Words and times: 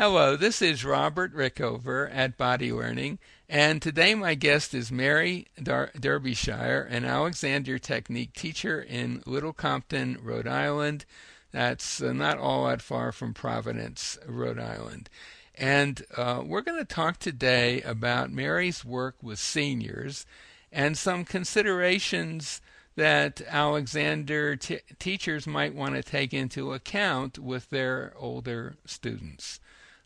Hello, 0.00 0.34
this 0.34 0.62
is 0.62 0.82
Robert 0.82 1.34
Rickover 1.34 2.08
at 2.10 2.38
Body 2.38 2.72
Learning, 2.72 3.18
and 3.50 3.82
today 3.82 4.14
my 4.14 4.34
guest 4.34 4.72
is 4.72 4.90
Mary 4.90 5.48
Derbyshire, 5.62 6.88
an 6.88 7.04
Alexander 7.04 7.78
Technique 7.78 8.32
teacher 8.32 8.80
in 8.80 9.22
Little 9.26 9.52
Compton, 9.52 10.16
Rhode 10.22 10.46
Island. 10.46 11.04
That's 11.52 12.00
uh, 12.00 12.14
not 12.14 12.38
all 12.38 12.66
that 12.66 12.80
far 12.80 13.12
from 13.12 13.34
Providence, 13.34 14.16
Rhode 14.26 14.58
Island. 14.58 15.10
And 15.54 16.02
uh, 16.16 16.44
we're 16.46 16.62
going 16.62 16.78
to 16.78 16.86
talk 16.86 17.18
today 17.18 17.82
about 17.82 18.32
Mary's 18.32 18.82
work 18.82 19.16
with 19.20 19.38
seniors 19.38 20.24
and 20.72 20.96
some 20.96 21.26
considerations 21.26 22.62
that 22.96 23.42
Alexander 23.46 24.56
t- 24.56 24.78
teachers 24.98 25.46
might 25.46 25.74
want 25.74 25.94
to 25.94 26.02
take 26.02 26.32
into 26.32 26.72
account 26.72 27.38
with 27.38 27.68
their 27.68 28.14
older 28.16 28.76
students. 28.86 29.60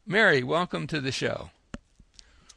Mary, 0.06 0.42
welcome 0.42 0.86
to 0.86 1.00
the 1.00 1.12
show. 1.12 1.50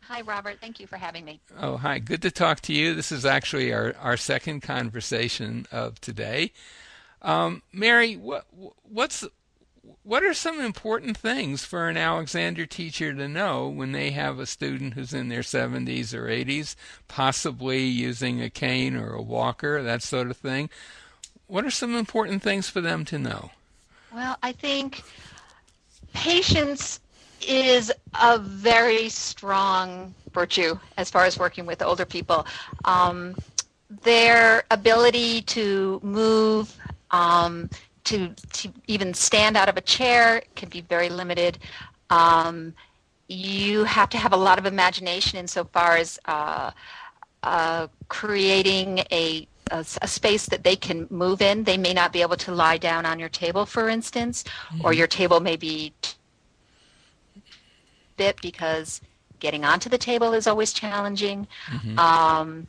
Hi, 0.02 0.22
Robert. 0.22 0.58
Thank 0.60 0.80
you 0.80 0.88
for 0.88 0.98
having 0.98 1.24
me. 1.24 1.40
Oh, 1.60 1.78
hi. 1.78 2.00
Good 2.00 2.22
to 2.24 2.32
talk 2.32 2.60
to 2.62 2.74
you. 2.74 2.94
This 2.94 3.12
is 3.12 3.26
actually 3.26 3.74
our, 3.74 3.96
our 4.02 4.18
second 4.18 4.62
conversation 4.62 5.66
of 5.72 6.00
today. 6.02 6.52
Um, 7.22 7.62
Mary, 7.72 8.16
what 8.16 8.46
what's 8.84 9.26
what 10.04 10.24
are 10.24 10.34
some 10.34 10.60
important 10.60 11.18
things 11.18 11.64
for 11.64 11.88
an 11.88 11.98
Alexander 11.98 12.66
teacher 12.66 13.14
to 13.14 13.28
know 13.28 13.68
when 13.68 13.94
they 13.94 14.12
have 14.12 14.40
a 14.40 14.46
student 14.46 14.94
who's 14.94 15.14
in 15.14 15.30
their 15.30 15.42
70s 15.42 16.14
or 16.14 16.28
80s, 16.28 16.76
possibly 17.08 17.84
using 17.84 18.42
a 18.42 18.50
cane 18.50 18.96
or 18.96 19.14
a 19.14 19.22
walker, 19.22 19.82
that 19.82 20.04
sort 20.04 20.30
of 20.30 20.38
thing? 20.38 20.70
What 21.48 21.66
are 21.66 21.72
some 21.72 21.96
important 21.96 22.42
things 22.42 22.70
for 22.70 22.82
them 22.82 23.06
to 23.06 23.18
know? 23.18 23.52
Well, 24.14 24.38
I 24.44 24.52
think 24.52 25.04
patience 26.14 27.00
is 27.46 27.92
a 28.22 28.38
very 28.40 29.10
strong 29.10 30.14
virtue 30.34 30.78
as 30.98 31.10
far 31.10 31.26
as 31.26 31.38
working 31.38 31.66
with 31.66 31.82
older 31.82 32.06
people. 32.06 32.46
Um, 32.86 33.36
their 34.04 34.64
ability 34.72 35.42
to 35.44 36.00
move, 36.04 36.76
um, 37.12 37.70
to, 38.06 38.30
to 38.54 38.72
even 38.88 39.14
stand 39.14 39.58
out 39.58 39.70
of 39.70 39.78
a 39.78 39.82
chair 39.82 40.44
can 40.56 40.70
be 40.70 40.82
very 40.82 41.10
limited. 41.10 41.60
Um, 42.10 42.74
you 43.28 43.84
have 43.84 44.10
to 44.10 44.18
have 44.18 44.34
a 44.34 44.38
lot 44.38 44.58
of 44.58 44.66
imagination 44.66 45.38
insofar 45.38 45.98
as 45.98 46.20
uh, 46.26 46.72
uh, 47.44 47.88
creating 48.08 49.00
a, 49.12 49.48
a, 49.72 49.86
a, 50.02 50.08
space 50.08 50.46
that 50.48 50.64
they 50.64 50.76
can 50.76 51.08
move 51.10 51.42
in. 51.42 51.64
They 51.64 51.78
may 51.78 51.94
not 51.94 52.14
be 52.14 52.22
able 52.22 52.38
to 52.38 52.54
lie 52.54 52.78
down 52.78 53.06
on 53.06 53.20
your 53.20 53.30
table, 53.30 53.66
for 53.66 53.90
instance, 53.90 54.44
mm-hmm. 54.44 54.86
or 54.86 54.94
your 54.94 55.08
table 55.08 55.40
may 55.40 55.56
be 55.56 55.94
bit 58.18 58.40
because 58.42 59.02
getting 59.40 59.64
onto 59.64 59.90
the 59.90 59.98
table 59.98 60.34
is 60.34 60.48
always 60.48 60.74
challenging. 60.74 61.48
Mm-hmm. 61.68 62.00
Um, 62.00 62.68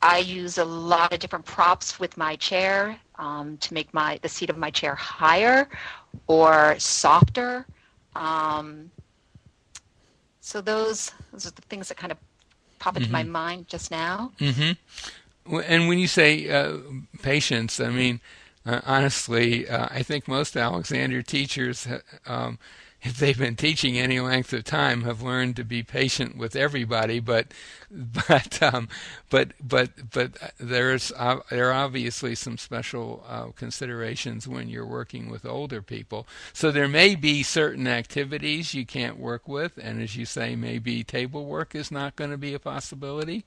I 0.00 0.18
use 0.18 0.58
a 0.58 0.64
lot 0.64 1.12
of 1.12 1.18
different 1.18 1.44
props 1.44 1.98
with 1.98 2.16
my 2.16 2.36
chair 2.36 2.98
um, 3.16 3.56
to 3.58 3.74
make 3.74 3.92
my 3.92 4.18
the 4.22 4.28
seat 4.28 4.48
of 4.48 4.56
my 4.56 4.70
chair 4.70 4.94
higher 4.94 5.68
or 6.28 6.78
softer. 6.78 7.66
Um, 8.14 8.90
so 10.40 10.60
those 10.60 11.12
those 11.32 11.46
are 11.46 11.50
the 11.50 11.62
things 11.62 11.88
that 11.88 11.96
kind 11.96 12.12
of 12.12 12.18
pop 12.78 12.96
into 12.96 13.08
mm-hmm. 13.08 13.12
my 13.12 13.24
mind 13.24 13.68
just 13.68 13.90
now. 13.90 14.32
Mm-hmm. 14.38 15.58
And 15.66 15.88
when 15.88 15.98
you 15.98 16.06
say 16.06 16.48
uh, 16.48 16.78
patience, 17.22 17.80
I 17.80 17.90
mean 17.90 18.20
uh, 18.64 18.80
honestly, 18.84 19.68
uh, 19.68 19.88
I 19.90 20.02
think 20.02 20.28
most 20.28 20.56
Alexander 20.56 21.22
teachers 21.22 21.88
um, 22.26 22.58
if 23.02 23.18
they've 23.18 23.38
been 23.38 23.54
teaching 23.54 23.96
any 23.96 24.18
length 24.18 24.52
of 24.52 24.64
time, 24.64 25.02
have 25.02 25.22
learned 25.22 25.54
to 25.56 25.64
be 25.64 25.82
patient 25.82 26.36
with 26.36 26.56
everybody. 26.56 27.20
But, 27.20 27.48
but, 27.90 28.62
um, 28.62 28.88
but, 29.30 29.52
but, 29.62 30.10
but 30.10 30.52
there's 30.58 31.12
uh, 31.12 31.40
there 31.50 31.70
are 31.70 31.72
obviously 31.72 32.34
some 32.34 32.58
special 32.58 33.24
uh, 33.28 33.46
considerations 33.56 34.48
when 34.48 34.68
you're 34.68 34.86
working 34.86 35.30
with 35.30 35.46
older 35.46 35.80
people. 35.80 36.26
So 36.52 36.70
there 36.70 36.88
may 36.88 37.14
be 37.14 37.42
certain 37.42 37.86
activities 37.86 38.74
you 38.74 38.84
can't 38.84 39.18
work 39.18 39.46
with, 39.46 39.78
and 39.80 40.02
as 40.02 40.16
you 40.16 40.24
say, 40.26 40.56
maybe 40.56 41.04
table 41.04 41.46
work 41.46 41.74
is 41.74 41.90
not 41.90 42.16
going 42.16 42.30
to 42.30 42.38
be 42.38 42.54
a 42.54 42.58
possibility. 42.58 43.44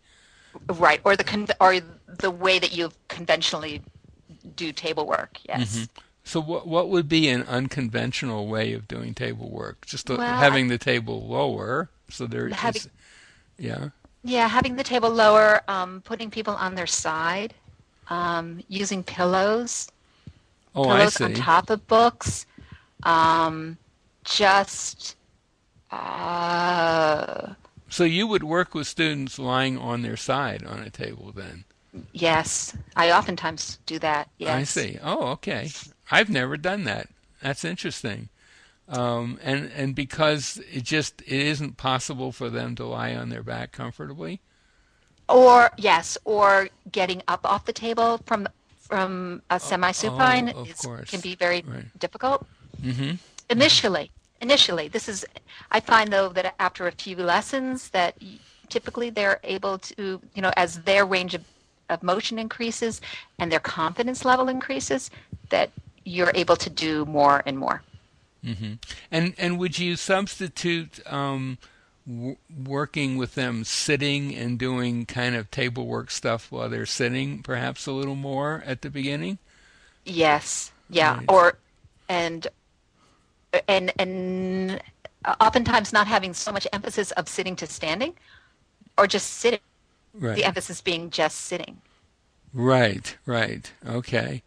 Right, 0.67 1.01
or 1.03 1.15
the 1.15 1.23
con- 1.23 1.47
or 1.59 1.79
the 2.19 2.31
way 2.31 2.59
that 2.59 2.75
you 2.75 2.91
conventionally 3.07 3.81
do 4.55 4.71
table 4.71 5.05
work. 5.05 5.37
Yes. 5.47 5.75
Mm-hmm. 5.75 6.01
So 6.23 6.39
what 6.39 6.67
what 6.67 6.89
would 6.89 7.09
be 7.09 7.29
an 7.29 7.43
unconventional 7.43 8.47
way 8.47 8.73
of 8.73 8.87
doing 8.87 9.13
table 9.13 9.49
work? 9.49 9.85
Just 9.85 10.09
well, 10.09 10.19
having 10.19 10.67
the 10.67 10.77
table 10.77 11.27
lower 11.27 11.89
so 12.11 12.27
there 12.27 12.49
having, 12.49 12.81
is, 12.81 12.89
yeah. 13.57 13.89
Yeah, 14.23 14.47
having 14.47 14.75
the 14.75 14.83
table 14.83 15.09
lower, 15.09 15.61
um, 15.67 16.01
putting 16.01 16.29
people 16.29 16.53
on 16.53 16.75
their 16.75 16.87
side, 16.87 17.53
um, 18.09 18.61
using 18.67 19.03
pillows, 19.03 19.87
oh, 20.75 20.83
pillows 20.83 21.19
on 21.21 21.33
top 21.33 21.69
of 21.69 21.87
books, 21.87 22.45
um, 23.03 23.77
just. 24.23 25.15
Uh, 25.89 27.53
so 27.89 28.03
you 28.03 28.27
would 28.27 28.43
work 28.43 28.75
with 28.75 28.87
students 28.87 29.39
lying 29.39 29.77
on 29.77 30.01
their 30.01 30.17
side 30.17 30.63
on 30.65 30.79
a 30.79 30.89
table 30.89 31.31
then? 31.35 31.65
Yes, 32.13 32.75
I 32.95 33.11
oftentimes 33.11 33.79
do 33.85 33.99
that. 33.99 34.29
Yes. 34.37 34.55
I 34.55 34.63
see. 34.63 34.99
Oh, 35.03 35.27
okay. 35.31 35.69
I've 36.11 36.29
never 36.29 36.57
done 36.57 36.83
that. 36.83 37.07
That's 37.41 37.65
interesting. 37.65 38.29
Um, 38.87 39.39
and 39.41 39.71
and 39.75 39.95
because 39.95 40.61
it 40.71 40.83
just 40.83 41.21
it 41.21 41.31
isn't 41.31 41.77
possible 41.77 42.31
for 42.31 42.49
them 42.49 42.75
to 42.75 42.85
lie 42.85 43.15
on 43.15 43.29
their 43.29 43.43
back 43.43 43.71
comfortably. 43.71 44.41
Or 45.29 45.71
yes, 45.77 46.17
or 46.25 46.69
getting 46.91 47.23
up 47.27 47.39
off 47.45 47.65
the 47.65 47.73
table 47.73 48.19
from 48.25 48.49
from 48.75 49.41
a 49.49 49.57
semi-supine 49.57 50.51
oh, 50.53 50.65
is, 50.65 50.85
can 51.09 51.21
be 51.21 51.35
very 51.35 51.63
right. 51.65 51.85
difficult. 51.97 52.45
Mm-hmm. 52.81 53.11
Initially, 53.49 54.11
initially, 54.41 54.89
this 54.89 55.07
is. 55.07 55.25
I 55.71 55.79
find 55.79 56.11
though 56.11 56.29
that 56.29 56.53
after 56.59 56.87
a 56.87 56.91
few 56.91 57.15
lessons, 57.15 57.89
that 57.91 58.17
typically 58.67 59.09
they're 59.09 59.39
able 59.43 59.77
to, 59.77 60.21
you 60.33 60.41
know, 60.41 60.51
as 60.57 60.81
their 60.81 61.05
range 61.05 61.33
of, 61.33 61.45
of 61.89 62.03
motion 62.03 62.37
increases 62.37 62.99
and 63.39 63.49
their 63.51 63.59
confidence 63.59 64.25
level 64.25 64.49
increases, 64.49 65.11
that 65.49 65.69
you're 66.03 66.31
able 66.35 66.55
to 66.57 66.69
do 66.69 67.05
more 67.05 67.43
and 67.45 67.57
more. 67.57 67.81
Mm-hmm. 68.43 68.73
And 69.11 69.33
and 69.37 69.59
would 69.59 69.77
you 69.77 69.95
substitute 69.95 70.99
um, 71.11 71.57
w- 72.07 72.37
working 72.65 73.17
with 73.17 73.35
them 73.35 73.63
sitting 73.63 74.35
and 74.35 74.57
doing 74.57 75.05
kind 75.05 75.35
of 75.35 75.51
table 75.51 75.85
work 75.85 76.09
stuff 76.09 76.51
while 76.51 76.69
they're 76.69 76.85
sitting, 76.85 77.43
perhaps 77.43 77.85
a 77.85 77.91
little 77.91 78.15
more 78.15 78.63
at 78.65 78.81
the 78.81 78.89
beginning? 78.89 79.37
Yes. 80.05 80.71
Yeah. 80.89 81.17
Right. 81.17 81.25
Or 81.29 81.57
and 82.09 82.47
and 83.67 83.91
and 83.99 84.81
oftentimes 85.39 85.93
not 85.93 86.07
having 86.07 86.33
so 86.33 86.51
much 86.51 86.67
emphasis 86.73 87.11
of 87.11 87.29
sitting 87.29 87.55
to 87.57 87.67
standing, 87.67 88.13
or 88.97 89.05
just 89.05 89.33
sitting. 89.33 89.59
Right. 90.13 90.35
The 90.35 90.45
emphasis 90.45 90.81
being 90.81 91.09
just 91.09 91.41
sitting. 91.41 91.79
Right. 92.53 93.15
Right. 93.25 93.71
Okay. 93.87 94.41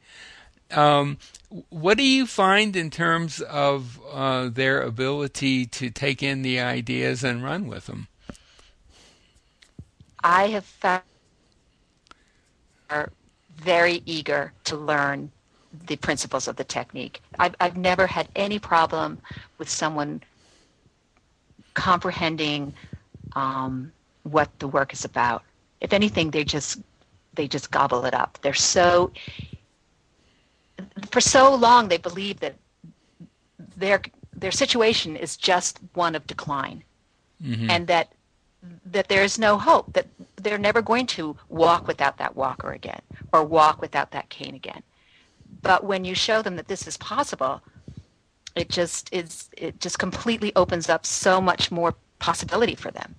Um, 0.70 1.18
what 1.68 1.98
do 1.98 2.04
you 2.04 2.26
find 2.26 2.74
in 2.74 2.90
terms 2.90 3.40
of 3.40 4.00
uh, 4.10 4.48
their 4.48 4.82
ability 4.82 5.66
to 5.66 5.90
take 5.90 6.22
in 6.22 6.42
the 6.42 6.58
ideas 6.60 7.22
and 7.22 7.44
run 7.44 7.66
with 7.66 7.86
them? 7.86 8.08
I 10.22 10.48
have 10.48 10.64
found 10.64 11.02
are 12.90 13.10
very 13.56 14.02
eager 14.06 14.52
to 14.64 14.76
learn 14.76 15.30
the 15.86 15.96
principles 15.96 16.48
of 16.48 16.56
the 16.56 16.64
technique. 16.64 17.20
I've, 17.38 17.54
I've 17.60 17.76
never 17.76 18.06
had 18.06 18.28
any 18.36 18.58
problem 18.58 19.18
with 19.58 19.68
someone 19.68 20.22
comprehending 21.74 22.72
um, 23.34 23.92
what 24.22 24.56
the 24.58 24.68
work 24.68 24.92
is 24.92 25.04
about. 25.04 25.42
If 25.80 25.92
anything, 25.92 26.30
they 26.30 26.44
just 26.44 26.80
they 27.34 27.48
just 27.48 27.70
gobble 27.70 28.04
it 28.04 28.14
up. 28.14 28.38
They're 28.42 28.54
so 28.54 29.10
for 31.14 31.20
so 31.20 31.54
long 31.54 31.86
they 31.86 31.96
believe 31.96 32.40
that 32.40 32.56
their 33.76 34.02
their 34.34 34.50
situation 34.50 35.14
is 35.16 35.36
just 35.36 35.78
one 35.92 36.16
of 36.16 36.26
decline 36.26 36.82
mm-hmm. 37.40 37.70
and 37.70 37.86
that 37.86 38.12
that 38.84 39.06
there 39.08 39.22
is 39.22 39.38
no 39.38 39.56
hope 39.56 39.92
that 39.92 40.08
they're 40.42 40.58
never 40.58 40.82
going 40.82 41.06
to 41.06 41.36
walk 41.48 41.86
without 41.86 42.16
that 42.18 42.34
walker 42.34 42.72
again 42.72 43.00
or 43.32 43.44
walk 43.44 43.80
without 43.80 44.10
that 44.10 44.28
cane 44.28 44.56
again 44.56 44.82
but 45.62 45.84
when 45.84 46.04
you 46.04 46.16
show 46.16 46.42
them 46.42 46.56
that 46.56 46.66
this 46.66 46.84
is 46.88 46.96
possible 46.96 47.62
it 48.56 48.68
just 48.68 49.08
is 49.14 49.48
it 49.56 49.78
just 49.78 50.00
completely 50.00 50.50
opens 50.56 50.88
up 50.88 51.06
so 51.06 51.40
much 51.40 51.70
more 51.70 51.94
possibility 52.18 52.74
for 52.74 52.90
them 52.90 53.14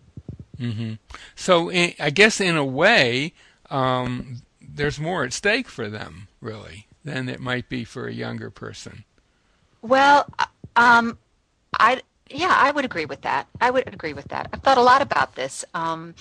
mm-hmm. 0.60 0.94
so 1.34 1.72
in, 1.72 1.94
i 1.98 2.10
guess 2.10 2.42
in 2.42 2.58
a 2.58 2.66
way 2.66 3.32
um, 3.70 4.42
there's 4.62 5.00
more 5.00 5.24
at 5.24 5.32
stake 5.32 5.70
for 5.70 5.90
them 5.90 6.28
really 6.42 6.88
than 7.06 7.30
it 7.30 7.40
might 7.40 7.70
be 7.70 7.86
for 7.86 8.08
a 8.08 8.14
younger 8.14 8.50
person? 8.50 9.06
Well, 9.82 10.28
um, 10.76 11.18
I 11.80 12.02
yeah, 12.30 12.56
I 12.58 12.72
would 12.72 12.84
agree 12.84 13.06
with 13.06 13.22
that. 13.22 13.48
I 13.62 13.70
would 13.70 13.88
agree 13.94 14.14
with 14.14 14.28
that. 14.30 14.50
I've 14.52 14.62
thought 14.62 14.80
a 14.80 14.82
lot 14.82 15.02
about 15.04 15.36
this. 15.36 15.64
Um, 15.76 16.16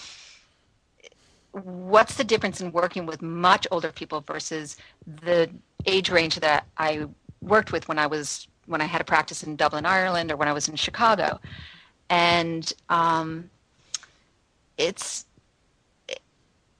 what's 1.53 2.17
the 2.17 2.25
difference 2.25 2.61
in 2.61 2.71
working 2.73 3.07
with 3.07 3.23
much 3.23 3.67
older 3.71 3.91
people 3.91 4.21
versus 4.21 4.77
the 5.23 5.49
age 5.87 6.11
range 6.11 6.37
that 6.41 6.67
I 6.77 7.07
worked 7.41 7.73
with 7.73 7.89
when 7.89 7.99
I 7.99 8.07
was 8.07 8.47
when 8.67 8.81
I 8.81 8.85
had 8.85 9.01
a 9.01 9.05
practice 9.05 9.43
in 9.43 9.57
Dublin, 9.57 9.87
Ireland, 9.87 10.31
or 10.31 10.37
when 10.37 10.49
I 10.49 10.53
was 10.53 10.69
in 10.69 10.77
Chicago, 10.77 11.41
and 12.11 12.71
um, 12.89 13.51
it's 14.77 15.25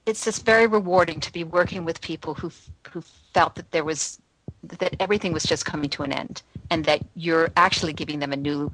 it's 0.05 0.23
just 0.23 0.45
very 0.45 0.67
rewarding 0.67 1.19
to 1.19 1.31
be 1.31 1.43
working 1.43 1.85
with 1.85 2.01
people 2.01 2.33
who 2.33 2.51
who 2.89 3.01
felt 3.33 3.55
that 3.55 3.71
there 3.71 3.83
was 3.83 4.19
that 4.63 4.95
everything 4.99 5.33
was 5.33 5.43
just 5.43 5.65
coming 5.65 5.89
to 5.91 6.03
an 6.03 6.11
end, 6.11 6.41
and 6.69 6.85
that 6.85 7.01
you're 7.15 7.51
actually 7.55 7.93
giving 7.93 8.19
them 8.19 8.31
a 8.31 8.37
new 8.37 8.71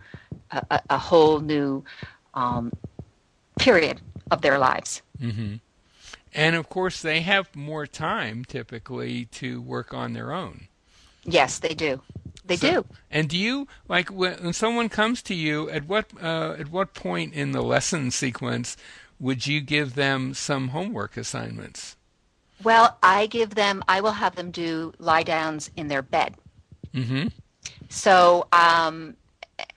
a, 0.51 0.81
a 0.89 0.97
whole 0.97 1.39
new 1.39 1.83
um, 2.33 2.71
period 3.59 4.01
of 4.29 4.41
their 4.41 4.57
lives. 4.57 5.01
Mm-hmm. 5.21 5.55
And 6.33 6.55
of 6.55 6.69
course, 6.69 7.01
they 7.01 7.21
have 7.21 7.53
more 7.55 7.85
time 7.85 8.45
typically 8.45 9.25
to 9.25 9.61
work 9.61 9.93
on 9.93 10.13
their 10.13 10.31
own. 10.31 10.67
Yes, 11.23 11.59
they 11.59 11.73
do. 11.73 12.01
They 12.45 12.55
so, 12.55 12.71
do. 12.71 12.85
And 13.11 13.29
do 13.29 13.37
you 13.37 13.67
like 13.87 14.09
when 14.09 14.53
someone 14.53 14.89
comes 14.89 15.21
to 15.23 15.35
you 15.35 15.69
at 15.69 15.87
what 15.87 16.05
uh, 16.21 16.55
at 16.57 16.69
what 16.69 16.93
point 16.93 17.33
in 17.33 17.51
the 17.51 17.61
lesson 17.61 18.11
sequence 18.11 18.77
would 19.21 19.45
you 19.45 19.61
give 19.61 19.93
them 19.93 20.33
some 20.33 20.69
homework 20.69 21.15
assignments? 21.15 21.95
Well, 22.63 22.97
I 23.01 23.27
give 23.27 23.55
them. 23.55 23.83
I 23.87 24.01
will 24.01 24.11
have 24.11 24.35
them 24.35 24.51
do 24.51 24.93
lie 24.97 25.23
downs 25.23 25.69
in 25.77 25.87
their 25.87 26.01
bed. 26.01 26.35
Mm-hmm. 26.93 27.27
So, 27.89 28.47
um, 28.51 29.15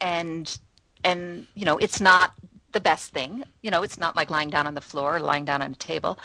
and 0.01 0.59
and 1.05 1.47
you 1.55 1.65
know, 1.65 1.77
it's 1.79 2.01
not 2.01 2.33
the 2.73 2.81
best 2.81 3.13
thing. 3.13 3.45
You 3.63 3.71
know, 3.71 3.83
it's 3.83 3.99
not 3.99 4.17
like 4.17 4.31
lying 4.31 4.51
down 4.51 4.67
on 4.67 4.75
the 4.75 4.81
floor 4.81 5.17
or 5.17 5.21
lying 5.21 5.45
down 5.45 5.63
on 5.63 5.73
a 5.73 5.77
table, 5.77 6.19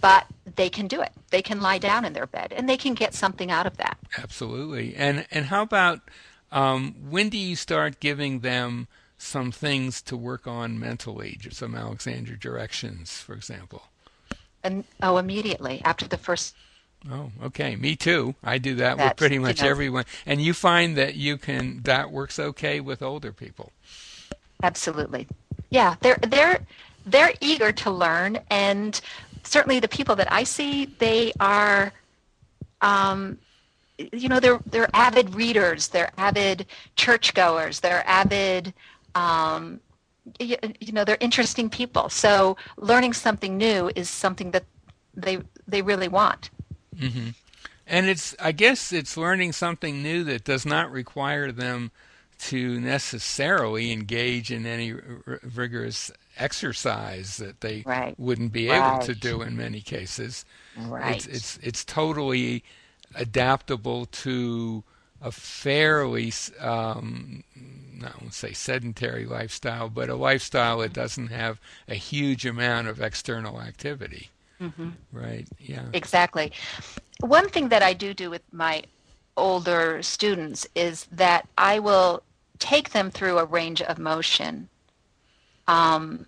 but 0.00 0.26
they 0.54 0.70
can 0.70 0.86
do 0.86 1.00
it. 1.00 1.12
They 1.30 1.42
can 1.42 1.60
lie 1.60 1.78
down 1.78 2.04
in 2.04 2.12
their 2.12 2.26
bed 2.26 2.52
and 2.56 2.68
they 2.68 2.76
can 2.76 2.94
get 2.94 3.14
something 3.14 3.50
out 3.50 3.66
of 3.66 3.76
that. 3.78 3.98
Absolutely. 4.18 4.94
And 4.94 5.26
and 5.30 5.46
how 5.46 5.62
about 5.62 6.00
um, 6.52 6.94
when 7.10 7.28
do 7.30 7.38
you 7.38 7.56
start 7.56 8.00
giving 8.00 8.40
them 8.40 8.86
some 9.18 9.50
things 9.52 10.02
to 10.02 10.16
work 10.16 10.46
on 10.46 10.78
mentally, 10.78 11.38
some 11.50 11.74
Alexander 11.74 12.36
directions, 12.36 13.20
for 13.20 13.34
example? 13.34 13.84
And 14.62 14.84
oh, 15.02 15.16
immediately 15.16 15.80
after 15.84 16.06
the 16.06 16.18
first 16.18 16.54
Oh, 17.10 17.30
okay. 17.44 17.76
Me 17.76 17.94
too. 17.94 18.34
I 18.42 18.58
do 18.58 18.74
that 18.76 18.96
That's, 18.96 19.10
with 19.10 19.16
pretty 19.16 19.38
much 19.38 19.58
you 19.58 19.64
know, 19.64 19.70
everyone. 19.70 20.04
And 20.24 20.40
you 20.40 20.52
find 20.52 20.96
that 20.96 21.14
you 21.14 21.36
can 21.36 21.82
that 21.82 22.10
works 22.10 22.38
okay 22.38 22.80
with 22.80 23.02
older 23.02 23.32
people. 23.32 23.72
Absolutely. 24.62 25.28
Yeah, 25.70 25.96
they're 26.00 26.18
they're 26.22 26.60
they're 27.04 27.32
eager 27.40 27.70
to 27.72 27.90
learn 27.90 28.38
and 28.50 29.00
certainly 29.44 29.78
the 29.78 29.88
people 29.88 30.16
that 30.16 30.32
I 30.32 30.42
see, 30.42 30.86
they 30.86 31.32
are 31.38 31.92
um, 32.80 33.38
you 33.98 34.28
know, 34.28 34.40
they're 34.40 34.60
they're 34.66 34.90
avid 34.94 35.34
readers, 35.34 35.88
they're 35.88 36.12
avid 36.18 36.66
churchgoers, 36.96 37.80
they're 37.80 38.06
avid 38.06 38.74
um, 39.16 39.80
you, 40.38 40.56
you 40.80 40.92
know, 40.92 41.04
they're 41.04 41.16
interesting 41.20 41.70
people. 41.70 42.08
So 42.08 42.56
learning 42.76 43.14
something 43.14 43.56
new 43.56 43.90
is 43.96 44.10
something 44.10 44.50
that 44.50 44.64
they 45.14 45.38
they 45.66 45.82
really 45.82 46.08
want. 46.08 46.50
Mm-hmm. 46.94 47.30
And 47.86 48.06
it's, 48.06 48.34
I 48.40 48.52
guess, 48.52 48.92
it's 48.92 49.16
learning 49.16 49.52
something 49.52 50.02
new 50.02 50.24
that 50.24 50.44
does 50.44 50.66
not 50.66 50.90
require 50.90 51.52
them 51.52 51.92
to 52.38 52.80
necessarily 52.80 53.92
engage 53.92 54.50
in 54.50 54.66
any 54.66 54.92
r- 54.92 55.40
rigorous 55.54 56.10
exercise 56.36 57.36
that 57.38 57.60
they 57.60 57.82
right. 57.86 58.18
wouldn't 58.18 58.52
be 58.52 58.68
right. 58.68 58.94
able 58.94 59.06
to 59.06 59.14
do 59.14 59.40
in 59.40 59.56
many 59.56 59.80
cases. 59.80 60.44
Right. 60.76 61.16
It's 61.16 61.26
it's 61.26 61.58
it's 61.62 61.84
totally 61.84 62.64
adaptable 63.14 64.06
to 64.06 64.84
a 65.22 65.32
fairly 65.32 66.32
um, 66.60 67.42
I 68.04 68.12
won't 68.20 68.34
say 68.34 68.52
sedentary 68.52 69.24
lifestyle, 69.26 69.88
but 69.88 70.08
a 70.08 70.14
lifestyle 70.14 70.78
that 70.78 70.92
doesn't 70.92 71.28
have 71.28 71.60
a 71.88 71.94
huge 71.94 72.44
amount 72.46 72.88
of 72.88 73.00
external 73.00 73.60
activity. 73.60 74.30
Mm-hmm. 74.60 74.90
Right. 75.12 75.46
Yeah. 75.60 75.86
Exactly. 75.92 76.52
One 77.20 77.48
thing 77.48 77.68
that 77.68 77.82
I 77.82 77.92
do 77.92 78.14
do 78.14 78.30
with 78.30 78.42
my 78.52 78.84
older 79.36 80.02
students 80.02 80.66
is 80.74 81.06
that 81.12 81.46
I 81.58 81.78
will 81.78 82.22
take 82.58 82.90
them 82.90 83.10
through 83.10 83.38
a 83.38 83.44
range 83.44 83.82
of 83.82 83.98
motion. 83.98 84.68
Um, 85.68 86.26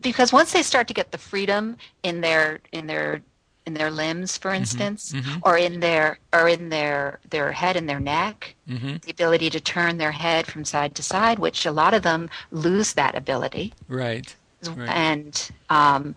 because 0.00 0.32
once 0.32 0.52
they 0.52 0.62
start 0.62 0.88
to 0.88 0.94
get 0.94 1.12
the 1.12 1.18
freedom 1.18 1.76
in 2.02 2.20
their 2.20 2.60
in 2.72 2.86
their 2.86 3.22
in 3.66 3.74
their 3.74 3.90
limbs, 3.90 4.38
for 4.38 4.50
mm-hmm. 4.50 4.60
instance, 4.60 5.12
mm-hmm. 5.12 5.38
or 5.42 5.58
in 5.58 5.80
their 5.80 6.18
or 6.32 6.48
in 6.48 6.68
their 6.68 7.18
their 7.30 7.52
head 7.52 7.76
and 7.76 7.88
their 7.88 8.00
neck, 8.00 8.54
mm-hmm. 8.68 8.96
the 9.02 9.10
ability 9.10 9.50
to 9.50 9.60
turn 9.60 9.98
their 9.98 10.12
head 10.12 10.46
from 10.46 10.64
side 10.64 10.94
to 10.94 11.02
side, 11.02 11.38
which 11.38 11.66
a 11.66 11.72
lot 11.72 11.92
of 11.92 12.02
them 12.02 12.30
lose 12.50 12.94
that 12.94 13.14
ability. 13.14 13.74
Right. 13.88 14.34
right. 14.64 14.88
And 14.88 15.50
um, 15.68 16.14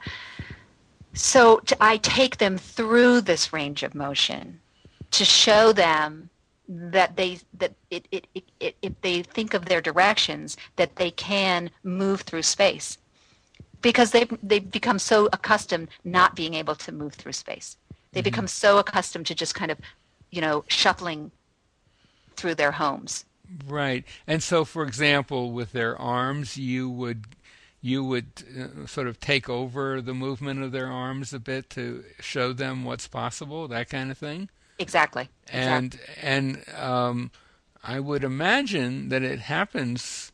so 1.13 1.57
to, 1.59 1.77
I 1.81 1.97
take 1.97 2.37
them 2.37 2.57
through 2.57 3.21
this 3.21 3.51
range 3.51 3.83
of 3.83 3.95
motion 3.95 4.59
to 5.11 5.25
show 5.25 5.73
them 5.73 6.29
that 6.67 7.15
they 7.15 7.39
that 7.55 7.73
it, 7.89 8.07
it, 8.11 8.27
it, 8.35 8.43
it, 8.59 8.75
if 8.83 9.01
they 9.01 9.23
think 9.23 9.55
of 9.55 9.65
their 9.65 9.81
directions 9.81 10.55
that 10.75 10.95
they 10.97 11.09
can 11.09 11.71
move 11.83 12.21
through 12.21 12.43
space 12.43 12.99
because 13.81 14.11
they've 14.11 14.31
they've 14.43 14.71
become 14.71 14.99
so 14.99 15.27
accustomed 15.33 15.87
not 16.03 16.35
being 16.35 16.53
able 16.53 16.75
to 16.75 16.91
move 16.91 17.13
through 17.13 17.33
space 17.33 17.77
they 18.11 18.19
mm-hmm. 18.19 18.25
become 18.25 18.47
so 18.47 18.77
accustomed 18.77 19.25
to 19.25 19.35
just 19.35 19.55
kind 19.55 19.71
of 19.71 19.77
you 20.31 20.41
know 20.41 20.63
shuffling 20.67 21.31
through 22.35 22.55
their 22.55 22.71
homes 22.71 23.25
right 23.67 24.05
and 24.27 24.43
so 24.43 24.63
for 24.63 24.83
example 24.83 25.51
with 25.51 25.71
their 25.71 25.97
arms 25.99 26.57
you 26.57 26.89
would 26.89 27.25
you 27.81 28.03
would 28.03 28.25
uh, 28.59 28.85
sort 28.85 29.07
of 29.07 29.19
take 29.21 29.49
over 29.49 30.01
the 30.01 30.13
movement 30.13 30.61
of 30.61 30.71
their 30.73 30.87
arms 30.87 31.33
a 31.33 31.39
bit 31.39 31.69
to 31.69 32.03
show 32.19 32.53
them 32.53 32.83
what's 32.83 33.07
possible 33.07 33.67
that 33.67 33.89
kind 33.89 34.11
of 34.11 34.17
thing 34.17 34.49
Exactly. 34.79 35.29
And 35.51 35.93
exactly. 35.93 36.23
and 36.23 36.69
um, 36.75 37.31
I 37.83 37.99
would 37.99 38.23
imagine 38.23 39.09
that 39.09 39.21
it 39.21 39.39
happens 39.39 40.31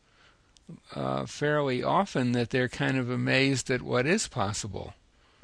uh, 0.93 1.25
fairly 1.25 1.83
often 1.83 2.31
that 2.33 2.49
they're 2.49 2.69
kind 2.69 2.97
of 2.97 3.09
amazed 3.09 3.69
at 3.69 3.81
what 3.81 4.05
is 4.05 4.27
possible. 4.27 4.93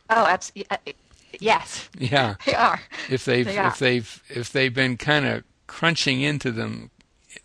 Oh, 0.10 0.26
absolutely. 0.26 0.68
Uh, 0.70 0.92
yes. 1.40 1.90
Yeah. 1.98 2.36
They 2.46 2.56
are. 2.56 2.82
If 3.10 3.26
they've 3.26 3.46
they 3.46 3.58
if 3.58 3.80
they've 3.80 4.24
if 4.30 4.52
they've 4.52 4.74
been 4.74 4.98
kind 4.98 5.26
of 5.26 5.44
crunching 5.68 6.22
into 6.22 6.52
them 6.52 6.92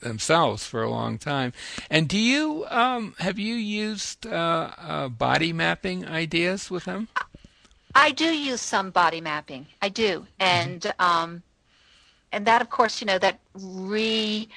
themselves 0.00 0.66
for 0.66 0.82
a 0.82 0.90
long 0.90 1.18
time. 1.18 1.52
And 1.90 2.08
do 2.08 2.18
you 2.18 2.66
um, 2.68 3.14
have 3.18 3.38
you 3.38 3.54
used 3.54 4.26
uh, 4.26 4.70
uh, 4.78 5.08
body 5.08 5.52
mapping 5.52 6.06
ideas 6.06 6.70
with 6.70 6.84
them? 6.84 7.08
I 7.94 8.10
do 8.10 8.26
use 8.26 8.60
some 8.60 8.90
body 8.90 9.20
mapping. 9.20 9.66
I 9.80 9.88
do, 9.88 10.20
mm-hmm. 10.20 10.26
and 10.40 10.94
um, 10.98 11.42
and 12.32 12.46
that, 12.46 12.60
of 12.60 12.68
course, 12.68 13.00
you 13.00 13.06
know, 13.06 13.18
that 13.18 13.40
reorients 13.56 14.50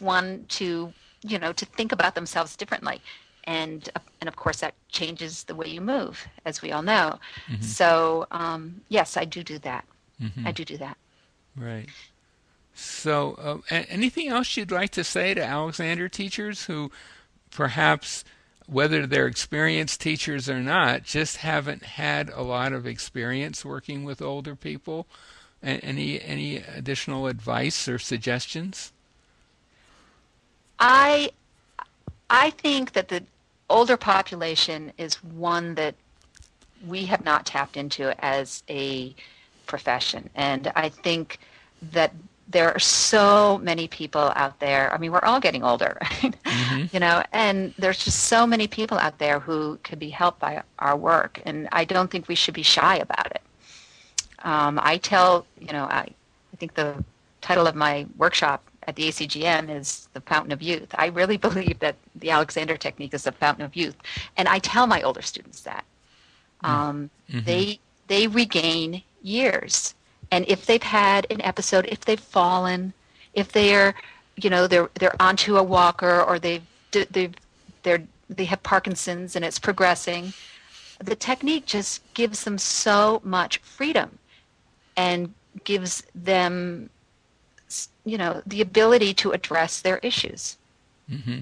one 0.00 0.44
to 0.48 0.92
you 1.22 1.38
know 1.38 1.52
to 1.52 1.64
think 1.64 1.92
about 1.92 2.14
themselves 2.14 2.56
differently, 2.56 3.00
and 3.44 3.88
uh, 3.94 4.00
and 4.20 4.28
of 4.28 4.36
course 4.36 4.60
that 4.60 4.74
changes 4.88 5.44
the 5.44 5.54
way 5.54 5.68
you 5.68 5.80
move, 5.80 6.26
as 6.44 6.62
we 6.62 6.72
all 6.72 6.82
know. 6.82 7.18
Mm-hmm. 7.48 7.62
So 7.62 8.26
um, 8.30 8.82
yes, 8.88 9.16
I 9.16 9.24
do 9.24 9.42
do 9.42 9.58
that. 9.60 9.84
Mm-hmm. 10.22 10.46
I 10.46 10.52
do 10.52 10.64
do 10.64 10.76
that. 10.78 10.96
Right. 11.56 11.88
So, 12.78 13.62
uh, 13.70 13.84
anything 13.88 14.28
else 14.28 14.54
you'd 14.56 14.70
like 14.70 14.90
to 14.90 15.04
say 15.04 15.32
to 15.32 15.42
Alexander 15.42 16.10
teachers 16.10 16.66
who 16.66 16.90
perhaps 17.50 18.22
whether 18.66 19.06
they're 19.06 19.28
experienced 19.28 20.00
teachers 20.00 20.48
or 20.48 20.60
not, 20.60 21.04
just 21.04 21.38
haven't 21.38 21.84
had 21.84 22.28
a 22.30 22.42
lot 22.42 22.72
of 22.72 22.86
experience 22.86 23.64
working 23.64 24.04
with 24.04 24.20
older 24.20 24.56
people. 24.56 25.06
Any 25.62 26.20
any 26.20 26.56
additional 26.56 27.28
advice 27.28 27.88
or 27.88 27.98
suggestions? 27.98 28.92
I 30.78 31.30
I 32.28 32.50
think 32.50 32.92
that 32.92 33.08
the 33.08 33.22
older 33.70 33.96
population 33.96 34.92
is 34.98 35.22
one 35.22 35.74
that 35.76 35.94
we 36.86 37.06
have 37.06 37.24
not 37.24 37.46
tapped 37.46 37.76
into 37.76 38.12
as 38.24 38.62
a 38.68 39.14
profession, 39.66 40.28
and 40.34 40.72
I 40.76 40.88
think 40.88 41.38
that 41.92 42.12
there 42.48 42.72
are 42.72 42.78
so 42.78 43.58
many 43.58 43.88
people 43.88 44.32
out 44.36 44.60
there. 44.60 44.92
I 44.94 44.98
mean, 44.98 45.10
we're 45.10 45.24
all 45.24 45.40
getting 45.40 45.64
older, 45.64 45.98
right? 46.22 46.42
mm-hmm. 46.44 46.84
you 46.92 47.00
know, 47.00 47.22
and 47.32 47.74
there's 47.78 48.04
just 48.04 48.24
so 48.24 48.46
many 48.46 48.68
people 48.68 48.98
out 48.98 49.18
there 49.18 49.40
who 49.40 49.78
could 49.82 49.98
be 49.98 50.10
helped 50.10 50.38
by 50.38 50.62
our 50.78 50.96
work, 50.96 51.40
and 51.44 51.68
I 51.72 51.84
don't 51.84 52.10
think 52.10 52.28
we 52.28 52.34
should 52.34 52.54
be 52.54 52.62
shy 52.62 52.96
about 52.96 53.30
it. 53.32 53.42
Um, 54.44 54.78
I 54.80 54.98
tell, 54.98 55.46
you 55.58 55.72
know, 55.72 55.84
I, 55.84 56.08
I 56.52 56.56
think 56.56 56.74
the 56.74 57.02
title 57.40 57.66
of 57.66 57.74
my 57.74 58.06
workshop 58.16 58.62
at 58.86 58.96
the 58.96 59.08
ACGM 59.08 59.68
is 59.68 60.08
the 60.12 60.20
fountain 60.20 60.52
of 60.52 60.62
youth. 60.62 60.88
I 60.94 61.06
really 61.06 61.36
believe 61.48 61.78
that 61.80 61.96
the 62.14 62.30
Alexander 62.30 62.76
technique 62.76 63.14
is 63.14 63.24
the 63.24 63.32
fountain 63.32 63.64
of 63.64 63.76
youth, 63.76 63.96
and 64.36 64.48
I 64.48 64.58
tell 64.58 64.86
my 64.86 65.02
older 65.02 65.22
students 65.22 65.62
that 65.62 65.84
mm. 66.62 66.68
um, 66.68 67.10
mm-hmm. 67.30 67.44
they 67.44 67.80
they 68.08 68.26
regain 68.26 69.02
years, 69.22 69.94
and 70.30 70.44
if 70.48 70.66
they've 70.66 70.82
had 70.82 71.26
an 71.30 71.42
episode, 71.42 71.86
if 71.86 72.04
they've 72.04 72.20
fallen, 72.20 72.92
if 73.34 73.52
they're 73.52 73.94
you 74.36 74.50
know 74.50 74.66
they're 74.66 74.90
they're 74.94 75.20
onto 75.20 75.56
a 75.56 75.62
walker 75.62 76.22
or 76.22 76.38
they've 76.38 76.66
they've 76.90 77.34
they're 77.82 78.02
they 78.28 78.44
have 78.44 78.62
Parkinson's 78.62 79.36
and 79.36 79.44
it's 79.44 79.58
progressing, 79.58 80.32
the 80.98 81.14
technique 81.14 81.66
just 81.66 82.02
gives 82.14 82.44
them 82.44 82.58
so 82.58 83.20
much 83.24 83.58
freedom 83.58 84.18
and 84.96 85.32
gives 85.64 86.02
them 86.14 86.90
you 88.06 88.16
know 88.16 88.40
the 88.46 88.62
ability 88.62 89.12
to 89.12 89.32
address 89.32 89.80
their 89.80 89.98
issues 89.98 90.56
mm-hmm. 91.10 91.40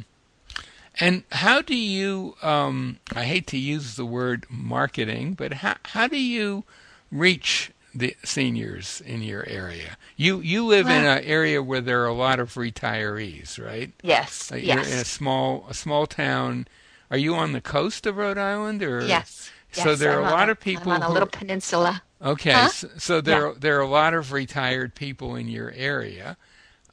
and 0.99 1.23
how 1.31 1.61
do 1.61 1.77
you 1.77 2.35
um, 2.43 2.99
i 3.15 3.25
hate 3.25 3.47
to 3.47 3.59
use 3.59 3.95
the 3.95 4.07
word 4.07 4.47
marketing 4.49 5.35
but 5.35 5.53
how, 5.55 5.77
how 5.85 6.09
do 6.09 6.21
you 6.21 6.65
reach 7.13 7.71
the 7.95 8.17
seniors 8.25 9.01
in 9.03 9.23
your 9.23 9.47
area 9.49 9.97
you 10.17 10.41
you 10.41 10.67
live 10.67 10.87
well, 10.87 10.99
in 10.99 11.05
an 11.05 11.23
area 11.23 11.63
where 11.63 11.81
there 11.81 12.03
are 12.03 12.09
a 12.09 12.15
lot 12.15 12.41
of 12.41 12.55
retirees 12.55 13.63
right 13.65 13.93
yes 14.03 14.51
you're 14.51 14.61
yes. 14.61 14.93
in 14.93 14.99
a 14.99 15.05
small 15.05 15.65
a 15.69 15.75
small 15.75 16.07
town 16.07 16.67
are 17.11 17.19
you 17.19 17.35
on 17.37 17.53
the 17.53 17.61
coast 17.61 18.07
of 18.07 18.17
rhode 18.17 18.39
island 18.39 18.83
or 18.83 19.05
yes 19.05 19.53
so 19.71 19.91
yes, 19.91 19.99
there 19.99 20.13
I'm 20.13 20.25
are 20.25 20.29
a 20.29 20.31
lot 20.31 20.49
of 20.49 20.59
people 20.59 20.91
I'm 20.91 21.03
on 21.03 21.11
a 21.11 21.13
little 21.13 21.29
peninsula 21.29 22.03
Okay, 22.25 22.53
huh? 22.53 22.69
so, 22.69 22.89
so, 22.97 23.21
there 23.21 23.49
yeah. 23.49 23.55
there 23.59 23.79
are 23.79 23.83
a 23.83 23.89
lot 23.89 24.15
of 24.15 24.33
retired 24.33 24.95
people 24.95 25.37
in 25.37 25.47
your 25.49 25.73
area. 25.77 26.39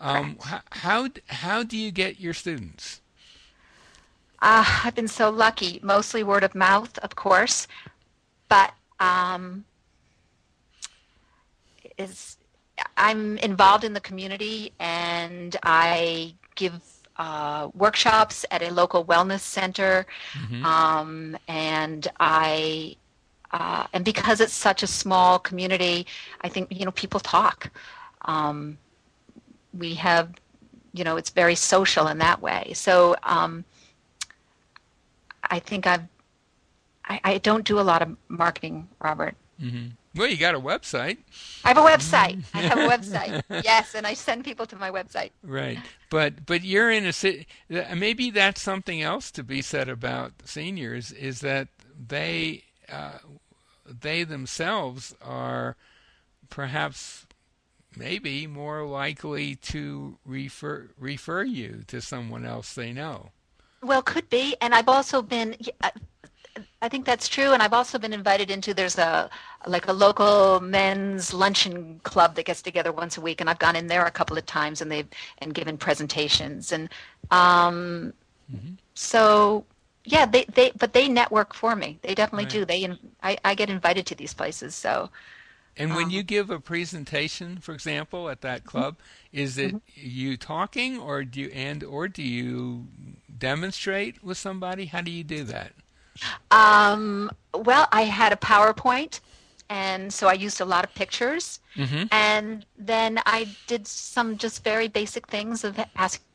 Um, 0.02 0.38
how, 0.42 0.62
how 0.72 1.08
how 1.28 1.64
do 1.64 1.78
you 1.78 1.92
get 1.92 2.20
your 2.20 2.34
students? 2.34 3.02
Uh, 4.42 4.66
I've 4.84 4.96
been 4.96 5.08
so 5.08 5.30
lucky. 5.30 5.80
Mostly 5.84 6.24
word 6.24 6.44
of 6.44 6.56
mouth, 6.56 6.98
of 7.00 7.16
course, 7.16 7.68
but 8.50 8.74
um, 9.00 9.64
is 12.00 12.38
I'm 12.98 13.38
involved 13.38 13.84
in 13.84 13.94
the 13.94 14.00
community 14.00 14.74
and 14.80 15.56
I 15.62 16.34
give 16.56 16.82
uh, 17.18 17.70
workshops 17.76 18.44
at 18.50 18.64
a 18.64 18.74
local 18.74 19.06
wellness 19.06 19.42
center, 19.42 20.08
mm-hmm. 20.34 20.66
um, 20.66 21.38
and 21.48 22.08
I 22.20 22.96
uh, 23.52 23.86
and 23.94 24.04
because 24.04 24.42
it's 24.42 24.54
such 24.54 24.82
a 24.82 24.88
small 24.88 25.38
community, 25.38 26.08
I 26.42 26.50
think 26.50 26.70
you 26.72 26.86
know 26.86 26.92
people 26.92 27.20
talk. 27.20 27.70
Um, 28.26 28.80
we 29.82 29.96
have, 29.96 30.30
you 30.94 31.04
know, 31.04 31.18
it's 31.18 31.32
very 31.32 31.56
social 31.56 32.08
in 32.08 32.20
that 32.20 32.40
way. 32.40 32.72
So 32.76 33.16
um, 33.24 33.66
I 35.44 35.60
think 35.60 35.88
I've. 35.88 36.04
I, 37.04 37.20
I, 37.24 37.38
don't 37.40 37.66
do 37.66 37.80
a 37.80 37.82
lot 37.82 38.04
of 38.04 38.16
marketing, 38.30 38.88
Robert. 39.04 39.36
Mm-hmm. 39.60 39.88
Well, 40.16 40.28
you 40.30 40.38
got 40.38 40.54
a 40.54 40.60
website. 40.60 41.18
I 41.66 41.70
have 41.70 41.78
a 41.78 41.82
website. 41.82 42.44
I 42.54 42.62
have 42.62 42.78
a 42.78 42.88
website. 42.96 43.44
Yes, 43.64 43.96
and 43.96 44.06
I 44.06 44.14
send 44.14 44.46
people 44.46 44.68
to 44.68 44.76
my 44.76 44.92
website. 44.92 45.32
Right, 45.42 45.80
but 46.12 46.46
but 46.46 46.64
you're 46.64 46.92
in 46.92 47.06
a 47.06 47.12
city. 47.12 47.48
Maybe 47.70 48.30
that's 48.30 48.62
something 48.62 49.02
else 49.02 49.32
to 49.32 49.44
be 49.44 49.62
said 49.64 49.90
about 49.90 50.34
seniors 50.46 51.12
is 51.12 51.42
that 51.42 51.70
they 52.08 52.64
uh, 52.90 53.18
they 53.86 54.24
themselves 54.24 55.16
are 55.22 55.76
perhaps 56.50 57.26
maybe 57.96 58.48
more 58.48 58.86
likely 58.86 59.56
to 59.56 60.18
refer 60.26 60.90
refer 60.98 61.44
you 61.44 61.84
to 61.88 62.02
someone 62.02 62.46
else 62.46 62.74
they 62.74 62.94
know. 62.94 63.32
Well, 63.84 64.02
could 64.02 64.30
be, 64.30 64.56
and 64.62 64.74
I've 64.74 64.90
also 64.90 65.22
been. 65.22 65.56
I 66.82 66.90
think 66.90 67.06
that's 67.06 67.28
true, 67.28 67.54
and 67.54 67.64
I've 67.64 67.74
also 67.74 67.98
been 67.98 68.14
invited 68.14 68.52
into. 68.52 68.74
There's 68.74 68.98
a 68.98 69.30
like 69.66 69.88
a 69.88 69.94
local 69.94 70.60
men's 70.60 71.34
luncheon 71.34 72.00
club 72.04 72.36
that 72.36 72.46
gets 72.46 72.62
together 72.62 72.92
once 72.92 73.18
a 73.18 73.22
week, 73.22 73.42
and 73.42 73.50
I've 73.50 73.60
gone 73.60 73.76
in 73.76 73.88
there 73.88 74.06
a 74.06 74.12
couple 74.12 74.38
of 74.38 74.46
times, 74.46 74.82
and 74.82 74.92
they've 74.92 75.08
and 75.40 75.54
given 75.54 75.78
presentations, 75.78 76.72
and 76.72 76.90
um, 77.32 78.14
mm-hmm. 78.54 78.74
so 78.94 79.66
yeah, 80.04 80.26
they, 80.26 80.46
they 80.46 80.72
but 80.78 80.94
they 80.94 81.08
network 81.08 81.54
for 81.54 81.76
me. 81.76 82.00
They 82.02 82.16
definitely 82.16 82.46
right. 82.46 82.54
do. 82.54 82.66
They 82.66 82.98
I, 83.24 83.38
I 83.46 83.56
get 83.56 83.70
invited 83.70 84.06
to 84.08 84.16
these 84.16 84.34
places. 84.34 84.76
So 84.76 85.10
and 85.78 85.96
when 85.96 86.06
um, 86.06 86.10
you 86.12 86.24
give 86.24 86.50
a 86.50 86.60
presentation, 86.60 87.58
for 87.58 87.74
example, 87.74 88.30
at 88.30 88.42
that 88.42 88.66
club, 88.66 88.98
is 89.32 89.58
it 89.58 89.70
mm-hmm. 89.70 89.78
you 89.96 90.38
talking 90.38 91.00
or 91.00 91.24
do 91.24 91.42
you 91.42 91.48
and 91.50 91.84
or 91.84 92.08
do 92.08 92.24
you 92.24 92.88
demonstrate 93.38 94.24
with 94.24 94.38
somebody? 94.38 94.86
How 94.86 95.02
do 95.02 95.12
you 95.12 95.24
do 95.24 95.44
that? 95.46 95.72
Um, 96.52 97.32
well, 97.54 97.88
I 97.92 98.04
had 98.04 98.34
a 98.34 98.36
PowerPoint, 98.36 99.22
and 99.70 100.14
so 100.14 100.28
I 100.28 100.34
used 100.34 100.60
a 100.60 100.66
lot 100.66 100.84
of 100.84 100.94
pictures, 100.94 101.62
mm-hmm. 101.76 102.04
and 102.12 102.66
then 102.78 103.22
I 103.26 103.48
did 103.68 103.88
some 103.88 104.38
just 104.38 104.64
very 104.64 104.90
basic 104.90 105.28
things 105.28 105.64
of 105.64 105.80
asking 105.96 106.26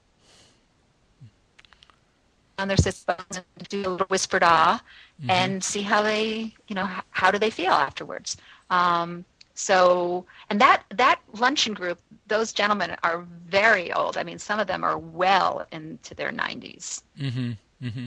on 2.59 2.69
their 2.69 2.77
systems 2.77 3.21
and 3.31 3.69
do 3.69 3.81
a 3.81 3.91
little 3.91 4.07
whispered 4.07 4.43
ah 4.43 4.81
mm-hmm. 5.21 5.31
and 5.31 5.63
see 5.63 5.83
how 5.83 6.03
they, 6.03 6.55
you 6.69 6.75
know, 6.75 6.89
how 7.11 7.31
do 7.31 7.39
they 7.39 7.51
feel 7.51 7.73
afterwards. 7.73 8.37
Um, 8.71 9.25
so, 9.55 10.27
and 10.51 10.61
that 10.61 10.83
that 10.91 11.21
luncheon 11.33 11.73
group, 11.73 11.99
those 12.27 12.53
gentlemen 12.53 12.97
are 13.03 13.25
very 13.49 13.93
old. 13.93 14.17
I 14.17 14.23
mean, 14.23 14.39
some 14.39 14.61
of 14.61 14.67
them 14.67 14.85
are 14.85 14.99
well 14.99 15.67
into 15.73 16.15
their 16.15 16.31
90s. 16.31 17.03
Mm-hmm. 17.19 17.53
Mm-hmm. 17.83 18.07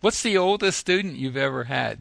What's 0.00 0.22
the 0.22 0.36
oldest 0.36 0.78
student 0.78 1.16
you've 1.16 1.36
ever 1.36 1.64
had? 1.64 2.00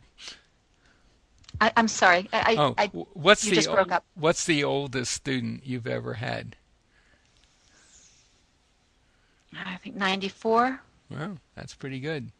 I, 1.60 1.72
am 1.75 1.88
sorry. 1.88 2.29
I, 2.32 2.56
oh, 2.58 2.75
I, 2.77 2.88
what's 3.13 3.41
the 3.41 3.56
just 3.56 3.72
broke 3.72 3.91
up. 3.91 4.06
What's 4.13 4.46
the 4.46 4.63
oldest 4.63 5.12
student 5.12 5.65
you've 5.65 5.88
ever 5.88 6.15
had? 6.15 6.56
I 9.65 9.77
think 9.77 9.96
94. 9.96 10.82
Well, 11.10 11.38
that's 11.56 11.74
pretty 11.74 12.00
good. 12.00 12.32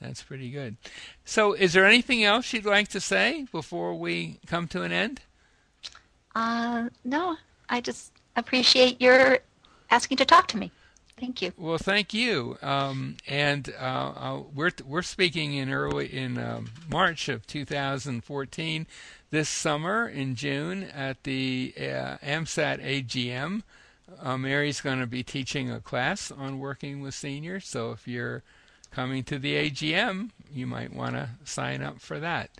That's 0.00 0.22
pretty 0.22 0.50
good. 0.50 0.76
So, 1.24 1.54
is 1.54 1.72
there 1.72 1.84
anything 1.84 2.22
else 2.22 2.52
you'd 2.52 2.64
like 2.64 2.88
to 2.88 3.00
say 3.00 3.46
before 3.50 3.94
we 3.94 4.38
come 4.46 4.68
to 4.68 4.82
an 4.82 4.92
end? 4.92 5.20
Uh, 6.34 6.88
no. 7.04 7.36
I 7.68 7.80
just 7.80 8.12
appreciate 8.36 9.00
your 9.00 9.38
asking 9.90 10.18
to 10.18 10.24
talk 10.24 10.46
to 10.48 10.56
me. 10.56 10.70
Thank 11.18 11.42
you. 11.42 11.52
Well, 11.56 11.78
thank 11.78 12.14
you. 12.14 12.56
Um, 12.62 13.16
and 13.26 13.74
uh, 13.78 13.82
uh, 13.82 14.42
we're 14.54 14.70
we're 14.86 15.02
speaking 15.02 15.54
in 15.54 15.72
early 15.72 16.06
in 16.06 16.38
um, 16.38 16.70
March 16.88 17.28
of 17.28 17.46
2014, 17.46 18.86
this 19.30 19.48
summer 19.48 20.08
in 20.08 20.36
June 20.36 20.84
at 20.84 21.24
the 21.24 21.74
uh, 21.76 22.18
AMSAT 22.22 22.80
AGM 22.80 23.62
uh, 24.20 24.38
Mary's 24.38 24.80
going 24.80 25.00
to 25.00 25.06
be 25.06 25.22
teaching 25.22 25.70
a 25.70 25.80
class 25.80 26.30
on 26.30 26.58
working 26.58 27.00
with 27.00 27.14
seniors. 27.14 27.66
So 27.66 27.92
if 27.92 28.08
you're 28.08 28.42
coming 28.90 29.24
to 29.24 29.38
the 29.38 29.54
AGM, 29.54 30.30
you 30.52 30.66
might 30.66 30.92
want 30.92 31.14
to 31.14 31.30
sign 31.44 31.82
up 31.82 32.00
for 32.00 32.18
that. 32.20 32.50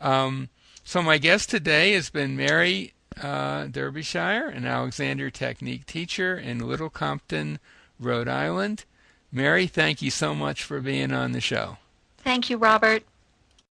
Um, 0.00 0.48
so 0.84 1.02
my 1.02 1.18
guest 1.18 1.50
today 1.50 1.92
has 1.92 2.10
been 2.10 2.36
Mary 2.36 2.92
uh, 3.22 3.66
Derbyshire, 3.66 4.48
an 4.48 4.66
Alexander 4.66 5.30
Technique 5.30 5.86
teacher 5.86 6.36
in 6.36 6.58
Little 6.58 6.90
Compton, 6.90 7.58
Rhode 7.98 8.28
Island. 8.28 8.84
Mary, 9.32 9.66
thank 9.66 10.02
you 10.02 10.10
so 10.10 10.34
much 10.34 10.62
for 10.62 10.80
being 10.80 11.12
on 11.12 11.32
the 11.32 11.40
show. 11.40 11.78
Thank 12.18 12.50
you, 12.50 12.56
Robert. 12.56 13.02